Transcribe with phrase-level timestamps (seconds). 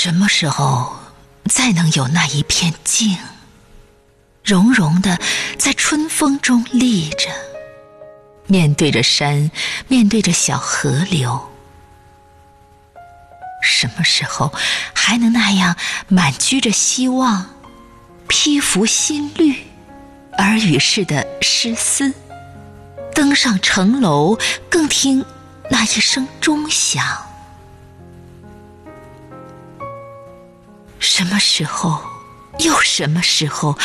[0.00, 0.96] 什么时候
[1.50, 3.18] 再能有那一片静，
[4.44, 5.18] 融融的
[5.58, 7.28] 在春风中立着，
[8.46, 9.50] 面对着山，
[9.88, 11.50] 面对着小河流？
[13.60, 14.54] 什么时候
[14.94, 15.74] 还能那样
[16.06, 17.56] 满居着希望，
[18.28, 19.66] 披拂新绿，
[20.38, 22.14] 耳语似的诗思，
[23.12, 24.38] 登上城楼，
[24.70, 25.24] 更听
[25.68, 27.24] 那一声钟响？
[31.10, 32.00] 什么时候，
[32.58, 33.76] 又什么时候，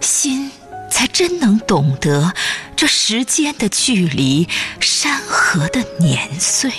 [0.00, 0.50] 心
[0.90, 2.32] 才真能懂得
[2.74, 4.48] 这时间的距离，
[4.80, 6.72] 山河的年岁？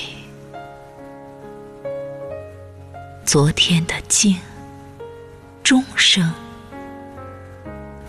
[3.24, 4.40] 昨天的静，
[5.64, 6.34] 钟声，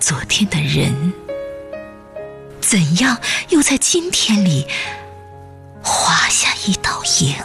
[0.01, 1.13] 昨天的人，
[2.63, 4.67] 怎样又在今天里
[5.83, 7.37] 划下一道影？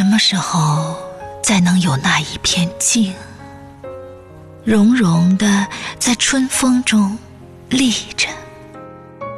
[0.00, 0.96] 什么时候
[1.42, 3.14] 再能有那一片静，
[4.64, 5.66] 融融的
[5.98, 7.18] 在春风中
[7.68, 8.26] 立着，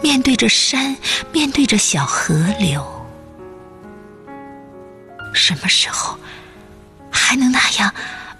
[0.01, 0.97] 面对着山，
[1.33, 2.87] 面对着小河流？
[5.35, 6.17] 什么时候
[7.11, 7.93] 还能那样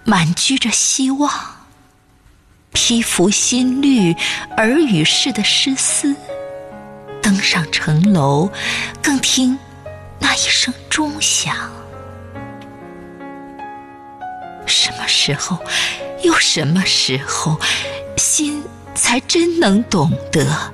[0.05, 1.29] 满居着希望，
[2.73, 4.15] 披拂新绿，
[4.59, 6.15] 耳语似的诗思，
[7.21, 8.49] 登上城楼，
[9.03, 9.59] 更听
[10.21, 11.57] 那一声钟响？
[14.73, 15.59] 什么时候，
[16.23, 17.61] 又什么时候，
[18.17, 20.73] 心才真能懂得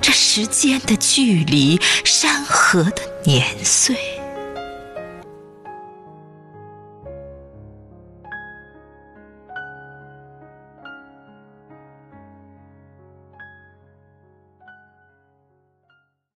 [0.00, 4.21] 这时间的距离，山河的年岁？